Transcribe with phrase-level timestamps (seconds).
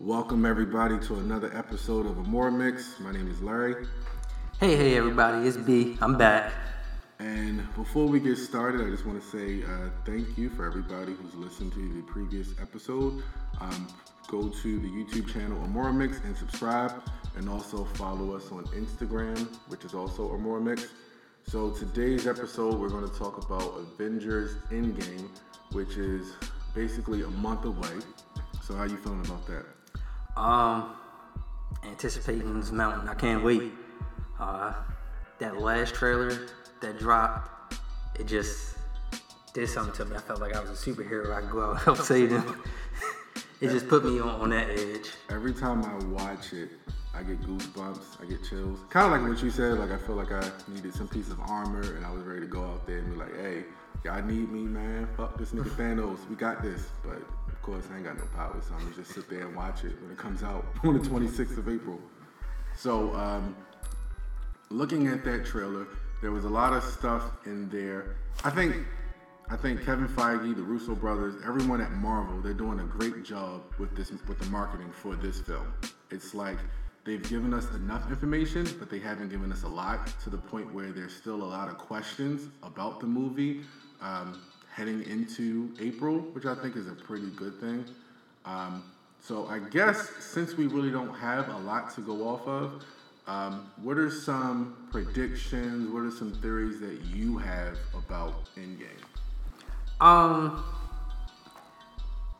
[0.00, 3.00] Welcome everybody to another episode of Amore Mix.
[3.00, 3.84] My name is Larry.
[4.60, 5.98] Hey, hey, everybody, it's B.
[6.00, 6.52] I'm back.
[7.18, 11.14] And before we get started, I just want to say uh, thank you for everybody
[11.14, 13.24] who's listened to the previous episode.
[13.60, 13.88] Um,
[14.28, 17.02] go to the YouTube channel Amore Mix and subscribe,
[17.34, 20.86] and also follow us on Instagram, which is also Amore Mix.
[21.48, 25.28] So today's episode, we're going to talk about Avengers Endgame,
[25.72, 26.34] which is
[26.72, 27.98] basically a month away.
[28.62, 29.66] So how you feeling about that?
[30.38, 30.94] Um,
[31.84, 33.08] anticipating this mountain.
[33.08, 33.72] I can't wait.
[34.38, 34.72] Uh,
[35.40, 36.46] that last trailer
[36.80, 37.74] that dropped,
[38.18, 38.76] it just
[39.52, 40.16] did something to me.
[40.16, 41.34] I felt like I was a superhero.
[41.34, 42.62] I could go out and help save them.
[43.60, 45.10] it just put me on, on that edge.
[45.28, 46.70] Every time I watch it,
[47.14, 48.22] I get goosebumps.
[48.22, 48.78] I get chills.
[48.90, 49.78] Kind of like what you said.
[49.78, 52.46] Like I feel like I needed some piece of armor, and I was ready to
[52.46, 53.64] go out there and be like, "Hey,
[54.04, 55.08] y'all need me, man.
[55.16, 56.28] Fuck this nigga Thanos.
[56.28, 57.20] We got this." But
[57.68, 60.00] course, I ain't got no power, so I'm gonna just sit there and watch it
[60.00, 62.00] when it comes out on the 26th of April.
[62.74, 63.54] So, um,
[64.70, 65.86] looking at that trailer,
[66.22, 68.16] there was a lot of stuff in there.
[68.42, 68.74] I think
[69.50, 73.62] I think Kevin Feige, the Russo brothers, everyone at Marvel, they're doing a great job
[73.78, 75.72] with this with the marketing for this film.
[76.10, 76.58] It's like
[77.04, 80.72] they've given us enough information, but they haven't given us a lot to the point
[80.72, 83.62] where there's still a lot of questions about the movie
[84.00, 84.40] um,
[84.78, 87.84] heading into April, which I think is a pretty good thing.
[88.44, 88.84] Um,
[89.20, 92.84] so I guess since we really don't have a lot to go off of,
[93.26, 95.92] um, what are some predictions?
[95.92, 99.02] What are some theories that you have about Endgame?
[100.00, 100.64] Um,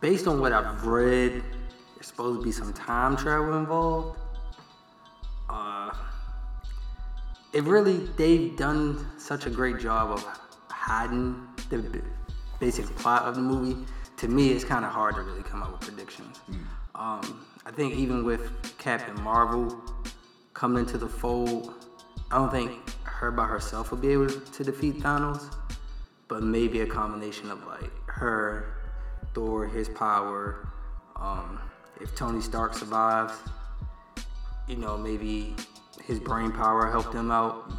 [0.01, 1.43] based on what I've read,
[1.97, 4.17] there's supposed to be some time travel involved.
[5.51, 5.91] Uh,
[7.53, 10.25] it really they've done such a great job of
[10.71, 12.01] hiding the
[12.61, 13.85] basic plot of the movie.
[14.19, 16.41] To me, it's kind of hard to really come up with predictions.
[16.95, 19.81] Um, I think even with Captain Marvel
[20.55, 21.75] coming into the fold,
[22.31, 22.73] I don't think
[23.05, 25.55] her by herself will be able to defeat Thanos,
[26.27, 28.75] but maybe a combination of like her,
[29.35, 30.69] Thor, his power.
[31.17, 31.61] Um,
[32.01, 33.35] if Tony Stark survives,
[34.67, 35.55] you know, maybe
[36.05, 37.71] his brain power helped him out.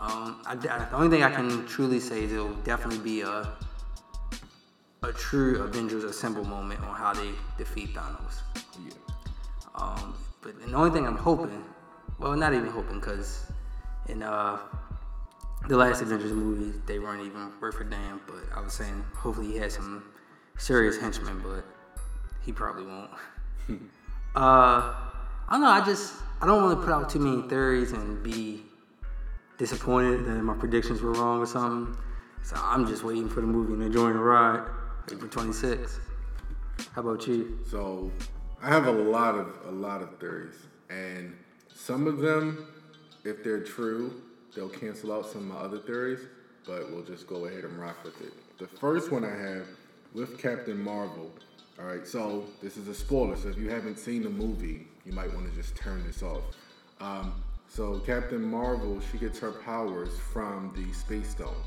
[0.00, 3.52] Um, I, I- the only thing I can truly say is it'll definitely be a
[5.06, 8.40] a true Avengers Assemble moment on how they defeat Thanos.
[8.84, 8.92] Yeah.
[9.74, 11.64] Um, but the only thing I'm hoping,
[12.18, 13.46] well, not even hoping, because
[14.08, 14.58] in uh,
[15.68, 18.20] the last Avengers movie, they weren't even worth a damn.
[18.26, 20.02] But I was saying, hopefully, he has some
[20.58, 21.64] serious henchmen, but
[22.44, 23.10] he probably won't.
[23.70, 23.78] uh,
[24.34, 25.68] I don't know.
[25.68, 28.62] I just I don't want to put out too many theories and be
[29.56, 31.96] disappointed that my predictions were wrong or something.
[32.42, 34.66] So I'm just waiting for the movie and enjoying the ride.
[35.10, 36.00] April 26th.
[36.92, 37.58] How about you?
[37.70, 38.10] So
[38.60, 40.56] I have a lot of a lot of theories,
[40.90, 41.32] and
[41.72, 42.66] some of them,
[43.24, 44.20] if they're true,
[44.54, 46.20] they'll cancel out some of my other theories.
[46.66, 48.32] But we'll just go ahead and rock with it.
[48.58, 49.66] The first one I have
[50.12, 51.30] with Captain Marvel.
[51.78, 53.36] All right, so this is a spoiler.
[53.36, 56.42] So if you haven't seen the movie, you might want to just turn this off.
[57.00, 57.34] Um,
[57.68, 61.62] so Captain Marvel, she gets her powers from the Space Stone.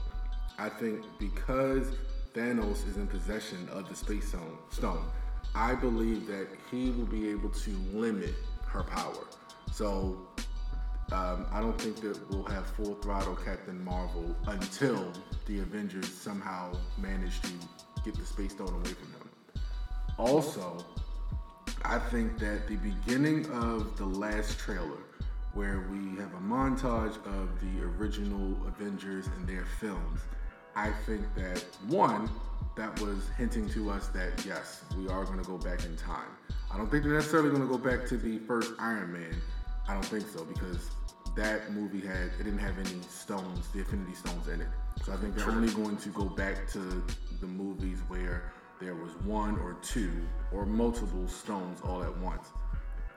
[0.58, 1.94] I think because
[2.34, 4.34] Thanos is in possession of the Space
[4.72, 5.06] Stone,
[5.56, 8.36] I believe that he will be able to limit
[8.68, 9.26] her power.
[9.72, 10.28] So
[11.12, 15.12] um, I don't think that we'll have full throttle Captain Marvel until
[15.48, 17.50] the Avengers somehow manage to
[18.06, 19.30] get the Space Stone away from him.
[20.18, 20.86] Also,
[21.84, 25.04] I think that the beginning of the last trailer,
[25.54, 30.22] where we have a montage of the original Avengers and their films,
[30.80, 32.30] I think that one,
[32.78, 36.30] that was hinting to us that yes, we are going to go back in time.
[36.74, 39.36] I don't think they're necessarily going to go back to the first Iron Man.
[39.90, 40.90] I don't think so because
[41.36, 44.70] that movie had it didn't have any stones, the Infinity Stones in it.
[45.04, 47.04] So I think they're only going to go back to
[47.42, 50.14] the movies where there was one or two
[50.54, 52.48] or multiple stones all at once.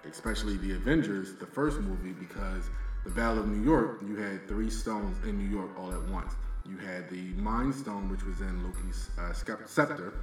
[0.04, 2.64] Especially the Avengers, the first movie, because
[3.04, 6.34] the Battle of New York, you had three stones in New York all at once.
[6.68, 9.32] You had the Mind Stone, which was in Loki's uh,
[9.66, 10.14] scepter.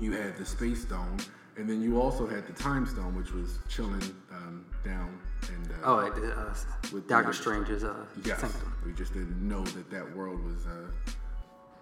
[0.00, 1.18] You had the Space Stone,
[1.56, 4.02] and then you also had the Time Stone, which was chilling
[4.32, 5.18] um, down.
[5.48, 6.54] And uh, Oh, the, uh,
[6.92, 8.72] With Doctor Strange's uh, Yes, symptom.
[8.84, 10.70] we just didn't know that that world was uh,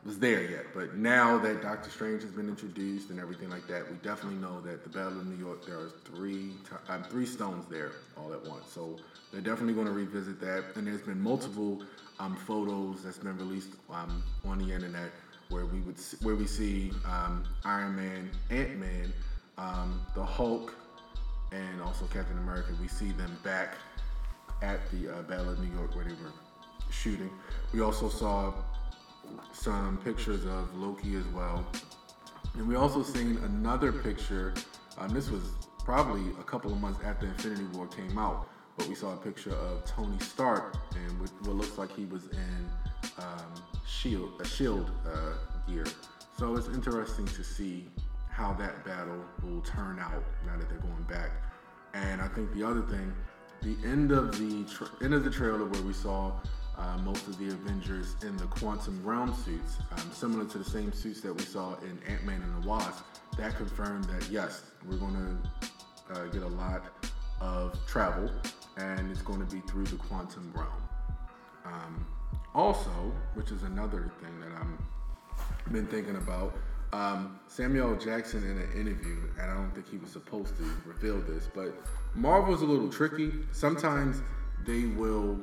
[0.05, 0.67] was there yet.
[0.75, 4.61] But now that Doctor Strange has been introduced and everything like that, we definitely know
[4.63, 8.33] that the Battle of New York there are three ti- um, three stones there all
[8.33, 8.71] at once.
[8.73, 8.99] So
[9.33, 10.65] they're definitely going to revisit that.
[10.75, 11.83] And there's been multiple
[12.19, 15.11] um, photos that's been released um, on the internet
[15.49, 19.13] where we would see, where we see um, Iron Man, Ant Man,
[19.59, 20.75] um, the Hulk,
[21.53, 22.73] and also Captain America.
[22.81, 23.75] We see them back
[24.63, 26.33] at the uh, Battle of New York where they were
[26.91, 27.31] shooting.
[27.73, 28.53] We also saw
[29.53, 31.65] some pictures of Loki as well.
[32.55, 34.55] And we also seen another picture.
[34.99, 35.43] Um, this was
[35.85, 39.55] probably a couple of months after Infinity War came out, but we saw a picture
[39.55, 42.71] of Tony Stark and what, what looks like he was in
[43.19, 43.55] um,
[43.87, 45.35] shield a shield uh,
[45.71, 45.85] gear.
[46.39, 47.89] So it's interesting to see
[48.31, 51.31] how that battle will turn out now that they're going back.
[51.95, 53.13] And I think the other thing,
[53.63, 56.33] the end of the tra- end of the trailer where we saw
[56.79, 60.93] uh, most of the Avengers in the quantum realm suits, um, similar to the same
[60.93, 63.05] suits that we saw in Ant Man and the Wasp.
[63.39, 66.83] That confirmed that yes, we're going to uh, get a lot
[67.41, 68.31] of travel,
[68.77, 70.69] and it's going to be through the quantum realm.
[71.65, 72.07] Um,
[72.55, 76.55] also, which is another thing that I've been thinking about,
[76.93, 81.21] um, Samuel Jackson in an interview, and I don't think he was supposed to reveal
[81.23, 81.75] this, but
[82.15, 83.33] Marvel's a little tricky.
[83.53, 84.21] Sometimes
[84.67, 85.41] they will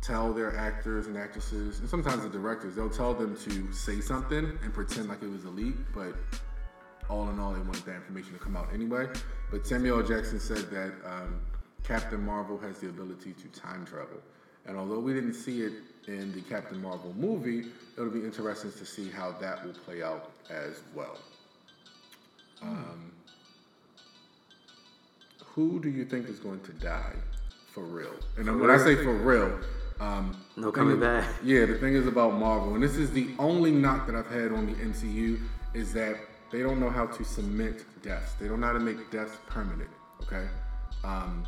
[0.00, 4.58] tell their actors and actresses, and sometimes the directors, they'll tell them to say something
[4.62, 6.14] and pretend like it was a leak, but
[7.08, 9.06] all in all, they wanted that information to come out anyway.
[9.50, 11.40] But Samuel Jackson said that um,
[11.82, 14.18] Captain Marvel has the ability to time travel.
[14.66, 15.72] And although we didn't see it
[16.06, 20.30] in the Captain Marvel movie, it'll be interesting to see how that will play out
[20.50, 21.18] as well.
[22.62, 23.10] Um,
[25.44, 27.14] who do you think is going to die
[27.72, 28.14] for real?
[28.36, 29.58] And when I say for real,
[30.00, 31.28] um, No coming is- back.
[31.44, 34.52] Yeah, the thing is about Marvel, and this is the only knock that I've had
[34.52, 35.38] on the MCU
[35.74, 36.16] is that
[36.50, 38.32] they don't know how to cement deaths.
[38.40, 39.90] They don't know how to make deaths permanent.
[40.22, 40.48] Okay.
[41.04, 41.44] Um,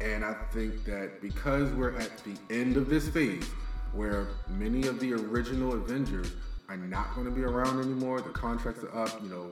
[0.00, 3.44] and I think that because we're at the end of this phase,
[3.92, 6.32] where many of the original Avengers
[6.68, 9.22] are not going to be around anymore, the contracts are up.
[9.22, 9.46] You know,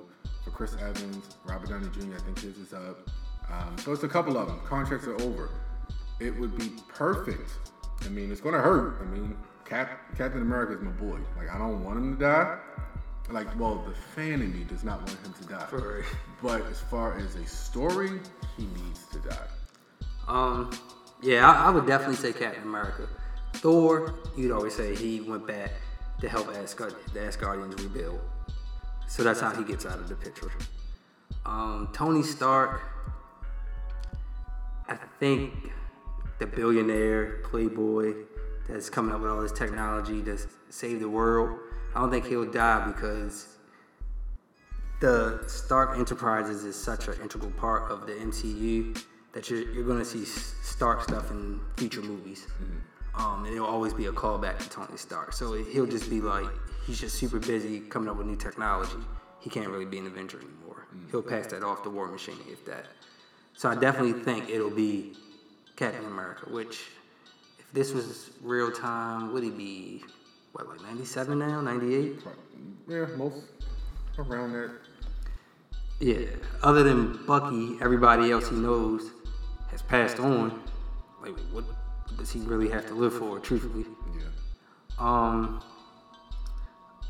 [0.45, 2.15] for Chris Evans, Robert Downey Jr.
[2.17, 3.09] I think his is up.
[3.51, 4.61] Um, so it's a couple of them.
[4.67, 5.49] Contracts are over.
[6.21, 7.51] It would be perfect.
[8.03, 8.99] I mean, it's going to hurt.
[9.01, 11.19] I mean, Cap, Captain America is my boy.
[11.37, 12.59] Like, I don't want him to die.
[13.31, 15.67] Like, well, the fan in me does not want him to die.
[15.73, 16.05] Right.
[16.43, 18.21] But as far as a story,
[18.57, 19.47] he needs to die.
[20.29, 20.71] Um,
[21.23, 23.09] yeah, I, I would definitely say Captain America.
[23.55, 25.71] Thor, you'd always say he went back
[26.21, 28.21] to help Asgard, the Asgardians rebuild.
[29.07, 30.51] So that's how he gets out of the picture.
[31.47, 32.83] Um, Tony Stark,
[34.89, 35.53] I think
[36.39, 38.15] the billionaire playboy
[38.69, 40.39] that's coming up with all this technology to
[40.71, 41.59] save the world.
[41.95, 43.57] I don't think he'll die because
[45.01, 49.01] the Stark Enterprises is such an integral part of the MCU
[49.33, 52.47] that you're, you're going to see Stark stuff in future movies.
[53.17, 55.33] Um, and it'll always be a callback to Tony Stark.
[55.33, 56.47] So he'll just be like,
[56.87, 58.97] he's just super busy coming up with new technology.
[59.41, 60.87] He can't really be an Avenger anymore.
[61.11, 62.87] He'll pass that off to War Machine if that.
[63.53, 65.13] So I definitely think it'll be
[65.77, 66.83] Captain America, which
[67.59, 70.05] if this was real time, would he be,
[70.53, 72.21] what, like 97 now, 98?
[72.89, 73.43] Yeah, most
[74.19, 74.71] around that.
[76.01, 76.27] Yeah.
[76.63, 79.11] Other than Bucky, everybody else he knows
[79.71, 80.63] has passed on.
[81.23, 81.65] Like, what
[82.17, 83.87] does he really have to live for, truthfully?
[84.17, 84.25] Yeah.
[84.99, 85.63] Um,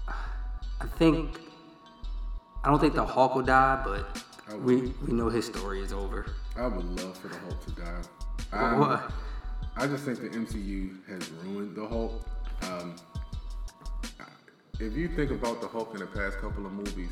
[0.09, 1.38] I think
[2.62, 4.25] I don't think the Hulk will die, but
[4.61, 6.26] we we know his story is over.
[6.56, 8.02] I would love for the Hulk to die.
[8.54, 9.12] I, What?
[9.76, 12.25] I just think the MCU has ruined the Hulk.
[12.62, 12.94] Um,
[14.80, 17.11] if you think about the Hulk in the past couple of movies,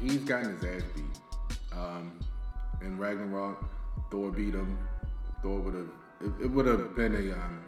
[0.00, 1.56] he's gotten his ass beat.
[1.72, 2.18] Um,
[2.82, 3.64] in Ragnarok,
[4.10, 4.78] Thor beat him.
[5.42, 5.88] Thor would have.
[6.20, 7.32] It, it would have been a.
[7.32, 7.62] Um,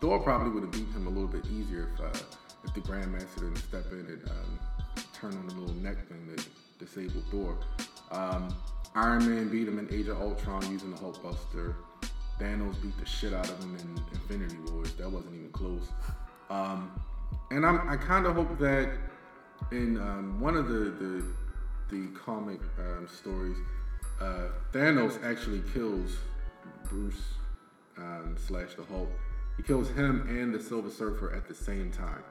[0.00, 2.24] Thor probably would have beat him a little bit easier if uh,
[2.64, 4.58] if the Grandmaster didn't step in and um,
[5.12, 6.46] turn on the little neck thing that
[6.78, 7.56] disabled Thor.
[8.10, 8.54] Um,
[8.94, 11.74] Iron Man beat him in Age of Ultron using the Hulkbuster.
[12.38, 14.92] Thanos beat the shit out of him in Infinity Wars.
[14.94, 15.88] That wasn't even close.
[16.50, 16.92] Um,
[17.50, 18.90] and I'm, I kind of hope that
[19.70, 21.24] in um, one of the the,
[21.90, 23.56] the comic um, stories,
[24.20, 26.16] uh, Thanos actually kills
[26.84, 27.22] Bruce
[27.96, 29.08] um, slash the Hulk.
[29.56, 32.22] He kills him and the Silver Surfer at the same time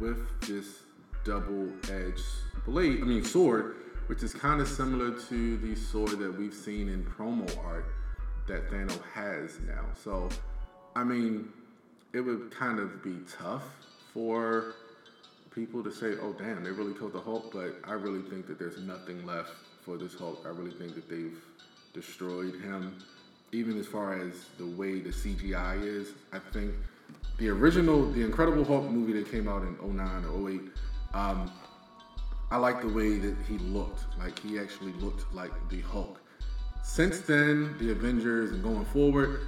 [0.00, 0.82] with this
[1.24, 2.22] double-edged
[2.66, 3.00] blade.
[3.00, 7.04] I mean sword, which is kind of similar to the sword that we've seen in
[7.04, 7.86] promo art
[8.46, 9.84] that Thanos has now.
[10.02, 10.28] So,
[10.94, 11.48] I mean,
[12.12, 13.64] it would kind of be tough
[14.12, 14.74] for
[15.54, 18.58] people to say, "Oh, damn, they really killed the Hulk," but I really think that
[18.58, 19.52] there's nothing left
[19.84, 20.42] for this Hulk.
[20.44, 21.38] I really think that they've
[21.92, 22.96] destroyed him.
[23.52, 26.74] Even as far as the way the CGI is, I think
[27.38, 30.60] the original, the Incredible Hulk movie that came out in 09 or 08,
[31.14, 31.50] um,
[32.54, 34.04] I like the way that he looked.
[34.16, 36.20] Like he actually looked like the Hulk.
[36.84, 39.40] Since then, the Avengers and going forward,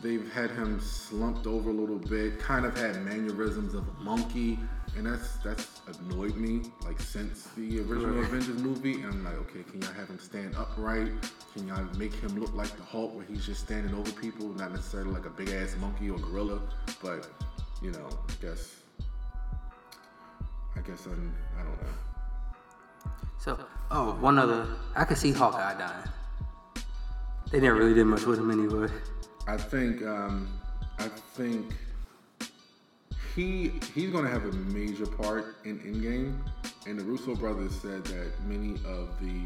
[0.00, 4.60] they've had him slumped over a little bit, kind of had mannerisms of a monkey,
[4.96, 6.70] and that's that's annoyed me.
[6.84, 10.54] Like since the original Avengers movie, and I'm like, okay, can y'all have him stand
[10.54, 11.10] upright?
[11.54, 14.70] Can y'all make him look like the Hulk, where he's just standing over people, not
[14.70, 16.60] necessarily like a big ass monkey or gorilla,
[17.02, 17.28] but
[17.82, 18.76] you know, I guess,
[20.76, 22.13] I guess I'm, I don't know.
[23.44, 23.58] So,
[23.90, 24.66] oh, one other.
[24.96, 26.08] I could see Hawkeye dying.
[27.50, 28.88] They never really did much with him anyway.
[29.46, 30.48] I think um,
[30.98, 31.74] I think
[33.36, 36.38] he he's going to have a major part in Endgame,
[36.86, 39.44] and the Russo brothers said that many of the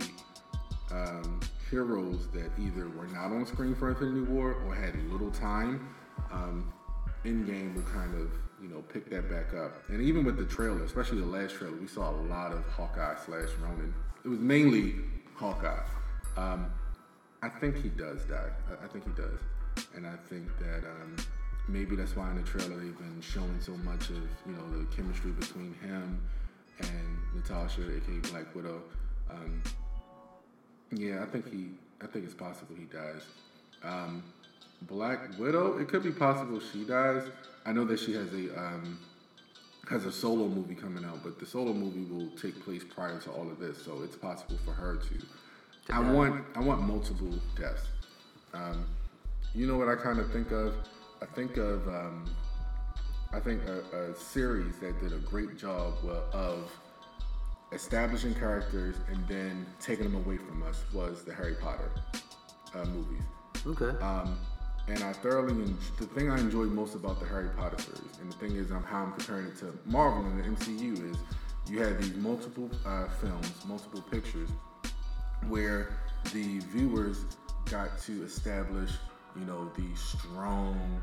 [0.95, 5.93] um, heroes that either were not on screen for Infinity War or had little time,
[6.31, 6.73] um,
[7.25, 8.31] Endgame will kind of
[8.63, 9.73] you know pick that back up.
[9.89, 13.17] And even with the trailer, especially the last trailer, we saw a lot of Hawkeye
[13.25, 13.95] slash Ronin.
[14.25, 14.97] It was mainly
[15.35, 15.85] Hawkeye.
[16.37, 16.71] Um,
[17.43, 18.51] I think he does die.
[18.71, 19.41] I, I think he does,
[19.95, 21.17] and I think that um,
[21.69, 24.85] maybe that's why in the trailer they've been showing so much of you know the
[24.95, 26.21] chemistry between him
[26.81, 28.83] and Natasha, aka Black Widow.
[29.31, 29.63] Um,
[30.93, 31.69] yeah, I think he.
[32.01, 33.23] I think it's possible he dies.
[33.83, 34.23] Um,
[34.83, 35.79] Black Widow.
[35.79, 37.25] It could be possible she dies.
[37.69, 38.99] I know that she has a um,
[39.91, 43.31] has a solo movie coming out, but the solo movie will take place prior to
[43.31, 45.93] all of this, so it's possible for her to.
[45.93, 47.83] I want I want multiple deaths.
[48.55, 48.87] Um,
[49.55, 50.77] you know what I kind of think of?
[51.21, 52.25] I think of um,
[53.35, 55.93] I think a, a series that did a great job
[56.33, 56.73] of
[57.73, 61.91] establishing characters and then taking them away from us was the Harry Potter
[62.75, 63.25] uh, movies.
[63.67, 63.99] Okay.
[63.99, 64.39] Um,
[64.89, 68.33] and I thoroughly en- the thing I enjoyed most about the Harry Potter series, and
[68.33, 71.17] the thing is, um, how I'm comparing it to Marvel and the MCU is,
[71.69, 74.49] you had these multiple uh, films, multiple pictures,
[75.49, 75.91] where
[76.33, 77.25] the viewers
[77.71, 78.93] got to establish,
[79.37, 81.01] you know, these strong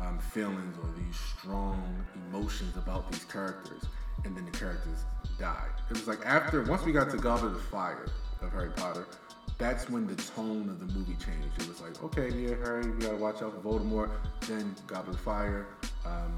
[0.00, 1.82] um, feelings or these strong
[2.30, 3.84] emotions about these characters,
[4.24, 5.04] and then the characters
[5.38, 5.70] died.
[5.90, 8.06] It was like after once we got to Goblet of Fire
[8.42, 9.06] of Harry Potter,
[9.58, 11.60] that's when the tone of the movie changed.
[11.60, 14.10] It was like, okay, yeah, Harry, we gotta watch out for Voldemort.
[14.42, 15.66] Then Goblet of Fire,
[16.06, 16.32] um,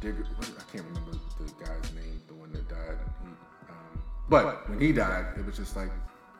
[0.00, 2.98] Digger, what, I can't remember the guy's name, the one that died.
[3.22, 3.28] He,
[3.70, 5.90] um, but when he died, it was just like,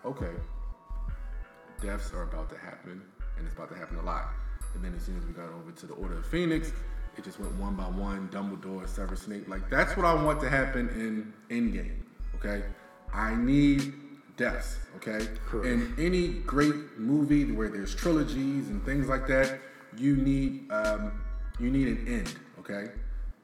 [0.04, 0.32] okay,
[1.80, 3.02] deaths are about to happen,
[3.38, 4.26] and it's about to happen a lot.
[4.74, 6.70] And then as soon as we got over to the Order of Phoenix,
[7.16, 8.28] it just went one by one.
[8.28, 9.48] Dumbledore, Severus Snape.
[9.48, 12.02] Like that's what I want to happen in Endgame.
[12.34, 12.62] Okay,
[13.12, 13.94] I need
[14.36, 14.76] deaths.
[14.96, 15.66] Okay, Correct.
[15.66, 19.58] in any great movie where there's trilogies and things like that,
[19.96, 21.12] you need um,
[21.58, 22.34] you need an end.
[22.58, 22.90] Okay.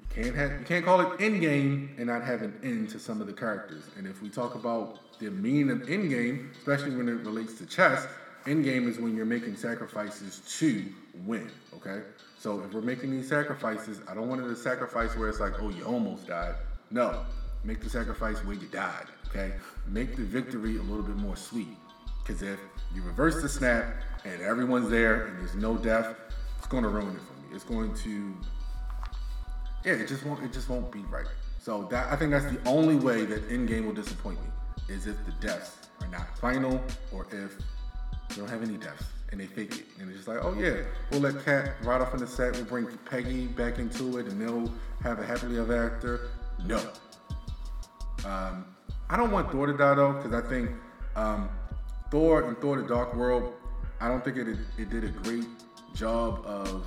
[0.00, 3.20] You can't have you can't call it Endgame and not have an end to some
[3.20, 3.84] of the characters.
[3.96, 8.06] And if we talk about the meaning of Endgame, especially when it relates to chess,
[8.44, 10.84] Endgame is when you're making sacrifices to
[11.24, 11.50] win.
[11.74, 12.02] Okay,
[12.38, 15.62] so if we're making these sacrifices, I don't want it a sacrifice where it's like,
[15.62, 16.56] oh, you almost died.
[16.90, 17.24] No,
[17.64, 19.06] make the sacrifice where you died.
[19.34, 19.52] Okay,
[19.86, 21.76] make the victory a little bit more sweet.
[22.22, 22.60] Because if
[22.94, 26.14] you reverse the snap and everyone's there and there's no death,
[26.58, 27.54] it's going to ruin it for me.
[27.54, 28.34] It's going to
[29.84, 31.26] yeah, it just won't it just won't be right.
[31.58, 34.48] So that I think that's the only way that Endgame will disappoint me
[34.94, 37.56] is if the deaths are not final or if
[38.28, 40.82] they don't have any deaths and they fake it and it's just like, oh yeah,
[41.10, 44.40] we'll let Cap ride off in the set, we'll bring Peggy back into it and
[44.40, 44.72] they'll
[45.02, 46.28] have a happily ever after.
[46.64, 46.80] No.
[48.24, 48.66] Um,
[49.12, 50.70] I don't want Thor to die though because I think
[51.16, 51.50] um,
[52.10, 53.52] Thor and Thor: The Dark World,
[54.00, 55.44] I don't think it it did a great
[55.94, 56.86] job of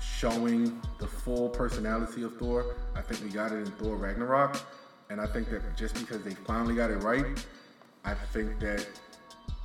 [0.00, 2.74] showing the full personality of Thor.
[2.94, 4.56] I think we got it in Thor Ragnarok.
[5.10, 7.26] And I think that just because they finally got it right,
[8.06, 8.86] I think that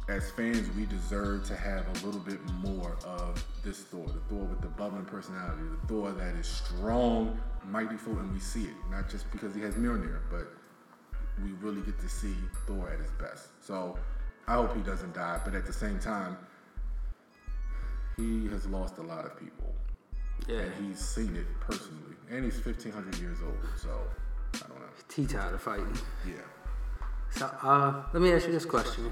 [0.10, 4.44] as fans, we deserve to have a little bit more of this Thor, the Thor
[4.44, 8.76] with the bubbling personality, the Thor that is strong, mighty full, and we see it.
[8.92, 10.52] Not just because he has Mjolnir, but
[11.44, 12.36] we really get to see
[12.68, 13.48] Thor at his best.
[13.62, 13.98] So
[14.48, 16.38] I hope he doesn't die, but at the same time,
[18.18, 19.74] he has lost a lot of people.
[20.48, 20.60] Yeah.
[20.60, 22.16] And he's seen it personally.
[22.30, 23.90] And he's 1,500 years old, so
[24.56, 24.86] I don't know.
[25.08, 25.98] T tired of fighting.
[26.26, 26.34] Yeah.
[27.32, 29.12] So, uh, let me ask you this question.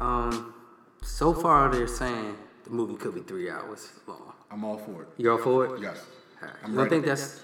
[0.00, 0.54] Um,
[1.02, 4.32] so far they're saying the movie could be three hours long.
[4.50, 5.08] I'm all for it.
[5.18, 5.82] You're all for it?
[5.82, 6.04] Yes.
[6.40, 6.56] Alright.
[6.62, 6.90] I'm You don't ready.
[6.96, 7.42] think that's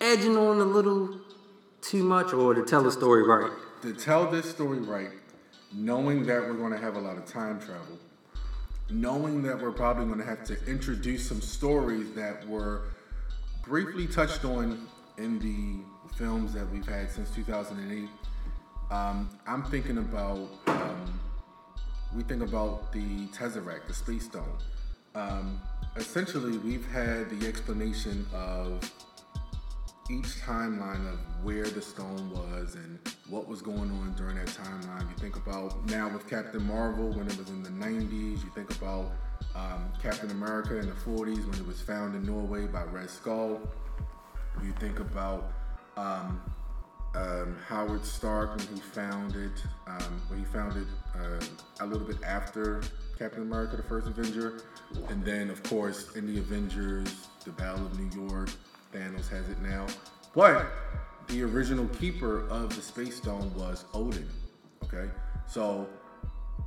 [0.00, 1.18] edging on a little
[1.80, 3.50] too much, or to tell the story right?
[3.82, 5.10] To tell this story right,
[5.72, 7.98] knowing that we're going to have a lot of time travel,
[8.90, 12.82] knowing that we're probably going to have to introduce some stories that were
[13.62, 14.86] briefly touched on
[15.18, 18.08] in the films that we've had since 2008,
[18.90, 21.20] Um, I'm thinking about um,
[22.14, 24.56] we think about the Tesseract, the Space Stone.
[25.14, 25.60] Um,
[25.96, 28.80] essentially, we've had the explanation of
[30.08, 32.98] each timeline of where the stone was and
[33.28, 35.08] what was going on during that timeline.
[35.08, 38.44] You think about now with Captain Marvel when it was in the 90s.
[38.44, 39.12] You think about
[39.54, 43.60] um, Captain America in the 40s when it was found in Norway by Red Skull.
[44.62, 45.52] You think about
[45.96, 46.40] um,
[47.14, 49.52] um, Howard Stark when he founded,
[49.86, 50.86] um, when he founded
[51.18, 51.44] uh,
[51.80, 52.82] a little bit after
[53.18, 54.62] Captain America, the first Avenger,
[55.08, 58.50] and then of course in the Avengers, the Battle of New York,
[58.92, 59.86] Thanos has it now,
[60.34, 60.66] but
[61.28, 64.28] the original keeper of the Space Stone was Odin.
[64.84, 65.10] Okay,
[65.48, 65.88] so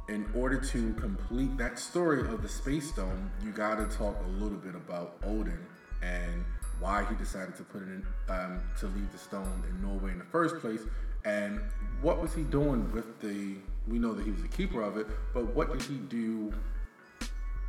[0.09, 4.29] in order to complete that story of the Space Stone, you got to talk a
[4.43, 5.65] little bit about Odin
[6.01, 6.43] and
[6.79, 10.17] why he decided to put it in um, to leave the stone in Norway in
[10.19, 10.81] the first place,
[11.25, 11.59] and
[12.01, 13.55] what was he doing with the?
[13.87, 16.53] We know that he was the keeper of it, but what did he do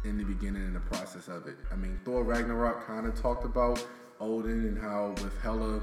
[0.05, 1.57] in the beginning in the process of it?
[1.73, 3.85] I mean, Thor Ragnarok kind of talked about
[4.21, 5.81] Odin and how with Hela,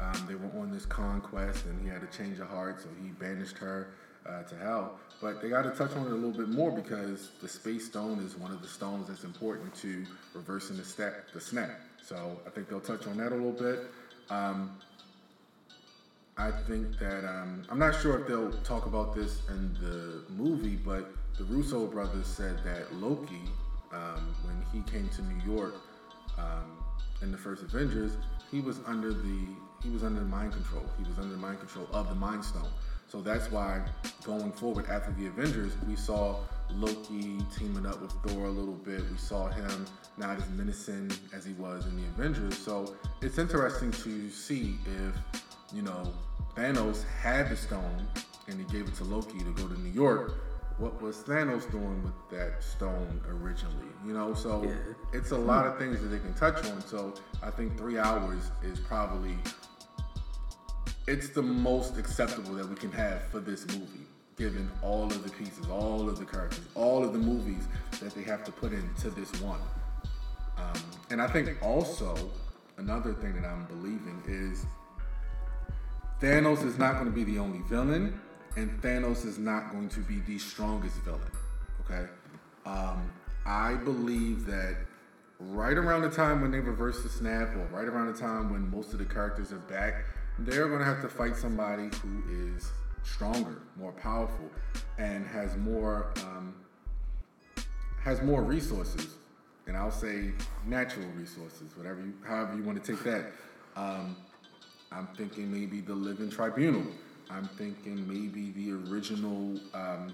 [0.00, 3.10] um, they were on this conquest, and he had a change of heart, so he
[3.10, 3.88] banished her.
[4.28, 7.30] Uh, to hell, but they got to touch on it a little bit more because
[7.40, 10.04] the space stone is one of the stones that's important to
[10.34, 11.78] reversing the, the snap.
[12.02, 13.84] So I think they'll touch on that a little bit.
[14.28, 14.76] Um,
[16.38, 20.76] I think that um, I'm not sure if they'll talk about this in the movie,
[20.76, 23.40] but the Russo brothers said that Loki,
[23.92, 25.76] um, when he came to New York
[26.36, 26.76] um,
[27.22, 28.12] in the first Avengers,
[28.50, 29.46] he was under the
[29.82, 30.84] he was under mind control.
[30.98, 32.68] He was under mind control of the Mind Stone.
[33.08, 33.82] So that's why
[34.24, 36.36] going forward after the Avengers, we saw
[36.70, 39.02] Loki teaming up with Thor a little bit.
[39.10, 42.58] We saw him not as menacing as he was in the Avengers.
[42.58, 45.40] So it's interesting to see if,
[45.72, 46.12] you know,
[46.56, 48.08] Thanos had the stone
[48.48, 50.34] and he gave it to Loki to go to New York.
[50.78, 53.88] What was Thanos doing with that stone originally?
[54.04, 54.74] You know, so yeah.
[55.14, 56.82] it's a lot of things that they can touch on.
[56.82, 59.36] So I think three hours is probably
[61.06, 65.30] it's the most acceptable that we can have for this movie given all of the
[65.30, 67.66] pieces, all of the characters, all of the movies
[68.00, 69.60] that they have to put into this one.
[70.58, 72.30] Um, and I think also
[72.76, 74.66] another thing that I'm believing is
[76.20, 78.20] Thanos is not going to be the only villain,
[78.56, 81.20] and Thanos is not going to be the strongest villain.
[81.84, 82.08] Okay,
[82.64, 83.10] um,
[83.44, 84.76] I believe that
[85.38, 88.70] right around the time when they reverse the snap, or right around the time when
[88.70, 90.04] most of the characters are back,
[90.38, 92.70] they're going to have to fight somebody who is
[93.02, 94.50] stronger, more powerful,
[94.98, 96.54] and has more um,
[98.02, 99.08] has more resources.
[99.66, 100.30] And I'll say
[100.64, 103.32] natural resources, whatever you, however you want to take that.
[103.74, 104.16] Um,
[104.92, 106.86] I'm thinking maybe the Living Tribunal.
[107.30, 110.12] I'm thinking maybe the original, um,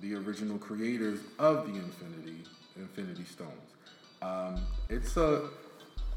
[0.00, 2.44] the original creators of the Infinity
[2.76, 3.50] Infinity Stones.
[4.22, 5.50] Um, it's a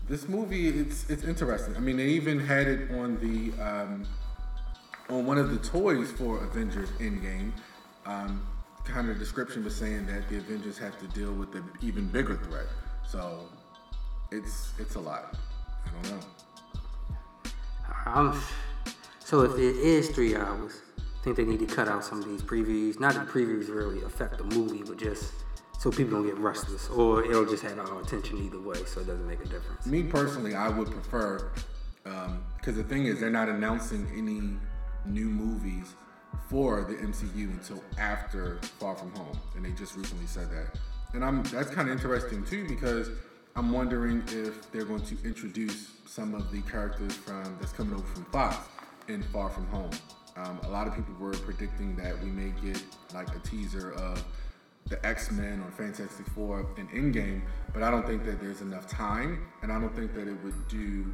[0.08, 0.67] this movie.
[0.69, 1.75] It's it's interesting.
[1.75, 4.05] I mean, they even had it on the um,
[5.10, 7.51] on one of the toys for Avengers Endgame,
[8.05, 8.45] um,
[8.86, 12.36] kind of description was saying that the Avengers have to deal with an even bigger
[12.36, 12.67] threat.
[13.08, 13.49] So
[14.31, 15.36] it's it's a lot.
[15.86, 16.19] I don't know.
[19.25, 22.27] So if it is three hours, I think they need to cut out some of
[22.27, 22.99] these previews.
[22.99, 25.33] Not that previews really affect the movie, but just
[25.79, 29.07] so people don't get restless, or it'll just have our attention either way, so it
[29.07, 29.88] doesn't make a difference.
[29.88, 31.49] Me personally, I would prefer
[32.03, 34.59] because um, the thing is, they're not announcing any
[35.11, 35.95] new movies
[36.47, 40.77] for the MCU until after Far From Home, and they just recently said that.
[41.15, 43.09] And I'm that's kind of interesting too because
[43.55, 48.05] I'm wondering if they're going to introduce some of the characters from that's coming over
[48.05, 48.57] from Fox
[49.08, 49.91] in Far From Home.
[50.38, 52.82] Um, a lot of people were predicting that we may get
[53.13, 54.24] like a teaser of
[54.89, 57.41] the X Men or Fantastic Four in Endgame,
[57.74, 60.68] but I don't think that there's enough time, and I don't think that it would
[60.68, 61.13] do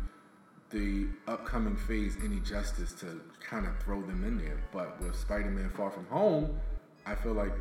[0.71, 4.61] the upcoming phase any justice to kind of throw them in there.
[4.71, 6.59] But with Spider-Man Far From Home,
[7.05, 7.53] I feel like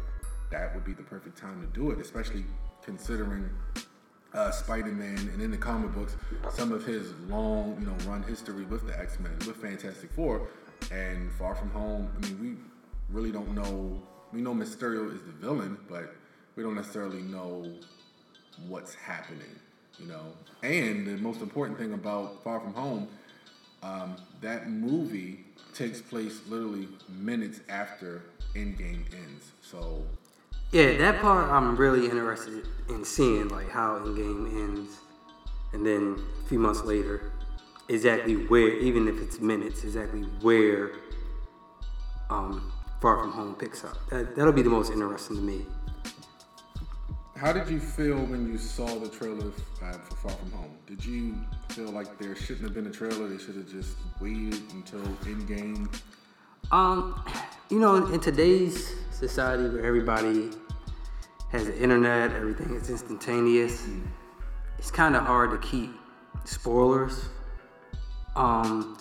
[0.51, 2.45] that would be the perfect time to do it, especially
[2.83, 3.49] considering
[4.35, 6.17] uh, Spider-Man and in the comic books
[6.51, 10.49] some of his long, you know, run history with the X-Men, with Fantastic Four,
[10.91, 12.11] and Far From Home.
[12.17, 14.01] I mean, we really don't know.
[14.33, 16.15] We know Mysterio is the villain, but
[16.57, 17.73] we don't necessarily know
[18.69, 19.57] what's happening
[20.01, 20.33] you know.
[20.63, 23.09] And the most important thing about Far From Home,
[23.83, 28.23] um, that movie takes place literally minutes after
[28.55, 29.53] Endgame ends.
[29.63, 30.05] So.
[30.73, 34.99] Yeah, that part I'm really interested in seeing, like how Endgame ends,
[35.73, 37.33] and then a few months later,
[37.89, 40.93] exactly where, even if it's minutes, exactly where
[42.31, 43.97] um, Far From Home picks up.
[44.11, 45.67] That, that'll be the most interesting to me.
[47.37, 49.51] How did you feel when you saw the trailer
[49.83, 50.77] uh, for Far From Home?
[50.87, 51.35] Did you
[51.71, 53.27] feel like there shouldn't have been a trailer?
[53.27, 55.93] They should have just waited until Endgame.
[56.71, 57.23] Um,
[57.69, 60.51] you know, in today's society where everybody
[61.51, 63.87] has the internet, everything is instantaneous,
[64.79, 65.91] it's kind of hard to keep
[66.45, 67.29] spoilers.
[68.37, 68.97] Um,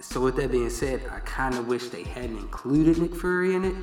[0.00, 3.64] so with that being said, I kind of wish they hadn't included Nick Fury in
[3.64, 3.74] it.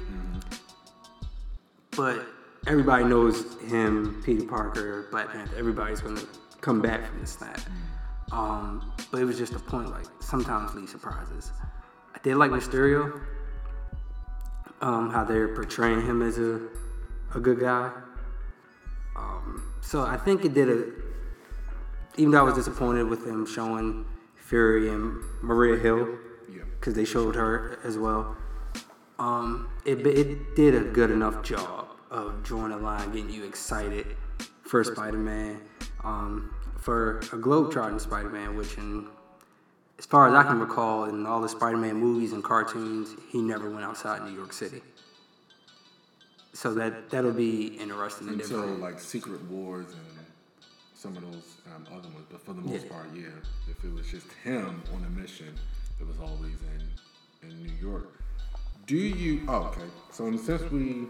[1.97, 2.25] But
[2.67, 5.55] everybody knows him, Peter Parker, Black Panther.
[5.57, 6.21] Everybody's gonna
[6.61, 7.59] come back from this snap.
[8.31, 11.51] Um, but it was just a point like sometimes lead surprises.
[12.23, 13.19] Did like Mysterio,
[14.81, 16.61] um, how they're portraying him as a
[17.35, 17.91] a good guy.
[19.15, 20.85] Um, so I think it did a.
[22.15, 24.05] Even though I was disappointed with them showing
[24.35, 26.07] Fury and Maria Hill,
[26.47, 26.61] Yeah.
[26.79, 28.37] because they showed her as well.
[29.19, 34.15] Um, it it did a good enough job of drawing a line, getting you excited
[34.61, 35.59] for Spider-Man,
[36.03, 39.07] um, for a globe-trotting Spider-Man, which in
[39.99, 43.69] as far as I can recall, in all the Spider-Man movies and cartoons, he never
[43.69, 44.81] went outside New York City.
[46.53, 50.25] So that that'll be interesting and Until like Secret Wars and
[50.93, 52.91] some of those um, other ones, but for the most Yeah.
[52.91, 53.27] part, yeah.
[53.69, 55.53] If it was just him on a mission,
[55.99, 56.57] it was always
[57.41, 58.07] in in New York.
[58.85, 59.41] Do you?
[59.47, 59.81] Oh, okay.
[60.11, 61.07] So and since we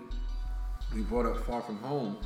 [0.96, 2.18] we brought up Far From Home,